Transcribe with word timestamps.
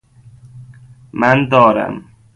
من 1.13 1.49
دارم 1.49 2.05